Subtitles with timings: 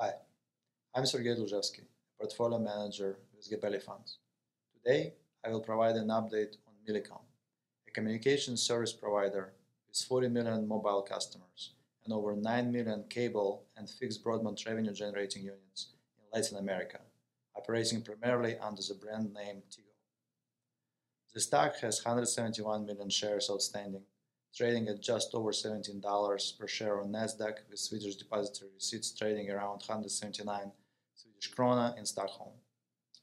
[0.00, 0.12] Hi,
[0.94, 1.82] I'm Sergey Dluzhevskiy,
[2.20, 4.18] portfolio manager with Gabelli Funds.
[4.72, 5.14] Today,
[5.44, 7.22] I will provide an update on Millicom,
[7.88, 9.54] a communication service provider
[9.88, 11.72] with 40 million mobile customers
[12.04, 17.00] and over 9 million cable and fixed broadband revenue generating units in Latin America,
[17.56, 19.96] operating primarily under the brand name Tigo.
[21.34, 24.02] The stock has 171 million shares outstanding
[24.58, 29.78] trading at just over $17 per share on Nasdaq, with Swedish depository receipts trading around
[29.86, 30.72] 179
[31.14, 32.54] Swedish krona in Stockholm.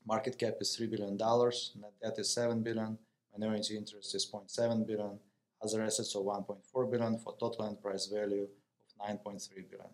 [0.07, 2.97] Market cap is $3 billion, net debt is 7 billion,
[3.37, 5.19] minority interest is 0.7 billion,
[5.61, 9.89] other assets of 1.4 billion for total enterprise value of 9.3 billion.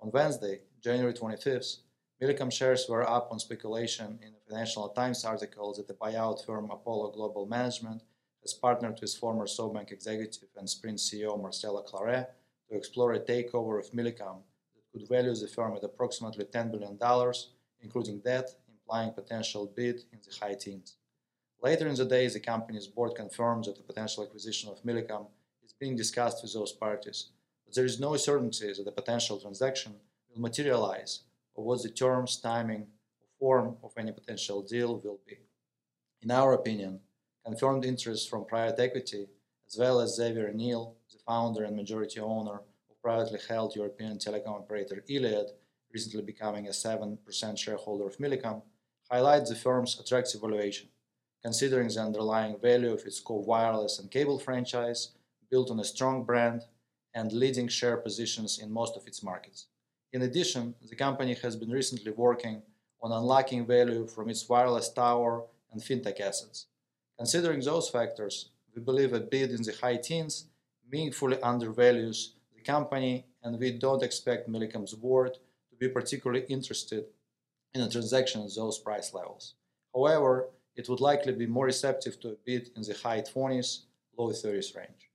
[0.00, 1.78] On Wednesday, January 25th,
[2.22, 6.70] Millicom shares were up on speculation in a Financial Times article that the buyout firm
[6.70, 8.02] Apollo Global Management
[8.42, 12.26] has partnered with former SoftBank executive and Sprint CEO Marcelo Claure
[12.68, 14.38] to explore a takeover of Millicom
[14.74, 16.98] that could value the firm at approximately $10 billion,
[17.82, 20.96] including debt, implying potential bid in the high teens.
[21.62, 25.26] Later in the day, the company's board confirmed that the potential acquisition of Millicom
[25.64, 27.26] is being discussed with those parties,
[27.66, 29.94] but there is no certainty that the potential transaction
[30.32, 31.20] will materialize
[31.54, 32.86] or what the terms, timing,
[33.20, 35.38] or form of any potential deal will be.
[36.22, 37.00] In our opinion,
[37.44, 39.26] confirmed interest from private equity,
[39.66, 42.60] as well as Xavier Niel, the founder and majority owner
[42.90, 45.50] of privately held European telecom operator Iliad,
[45.92, 48.62] recently becoming a 7% shareholder of Millicom,
[49.10, 50.88] highlight the firm's attractive valuation,
[51.42, 55.12] considering the underlying value of its core wireless and cable franchise,
[55.50, 56.62] built on a strong brand
[57.14, 59.66] and leading share positions in most of its markets.
[60.12, 62.62] In addition, the company has been recently working
[63.02, 66.66] on unlocking value from its wireless tower and fintech assets,
[67.20, 70.46] Considering those factors, we believe a bid in the high teens
[70.90, 75.34] meaningfully undervalues the company, and we don't expect Millicom's board
[75.68, 77.04] to be particularly interested
[77.74, 79.52] in a transaction at those price levels.
[79.94, 83.80] However, it would likely be more receptive to a bid in the high 20s,
[84.16, 85.10] low 30s range.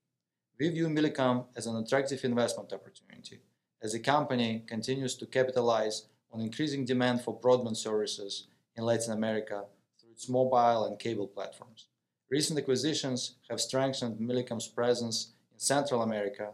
[0.59, 3.39] We view Millicom as an attractive investment opportunity
[3.81, 9.65] as the company continues to capitalize on increasing demand for broadband services in Latin America
[9.99, 11.87] through its mobile and cable platforms.
[12.35, 16.49] Recent acquisitions have strengthened Millicom's presence in Central America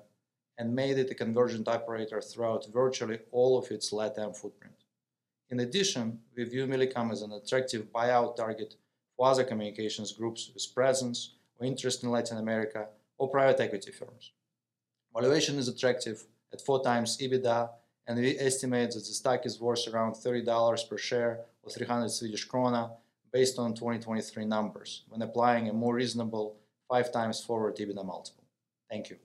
[0.59, 4.75] and made it a convergent operator throughout virtually all of its LATAM footprint.
[5.50, 8.75] In addition, we view Millicom as an attractive buyout target
[9.18, 12.86] for other communications groups with presence or interest in Latin America
[13.18, 14.34] or private equity firms.
[15.12, 17.69] Valuation is attractive at 4 times EBITDA,
[18.06, 22.48] and we estimate that the stock is worth around $30 per share or 300 Swedish
[22.48, 22.92] krona
[23.34, 26.58] based on 2023 numbers when applying a more reasonable
[26.90, 28.44] 5 times forward EBITDA multiple.
[28.90, 29.18] Thank you.